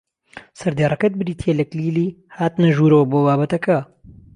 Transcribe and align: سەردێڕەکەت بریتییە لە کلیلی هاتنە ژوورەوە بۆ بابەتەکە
سەردێڕەکەت 0.59 1.13
بریتییە 1.19 1.57
لە 1.59 1.65
کلیلی 1.71 2.13
هاتنە 2.37 2.69
ژوورەوە 2.75 3.05
بۆ 3.11 3.19
بابەتەکە 3.25 3.79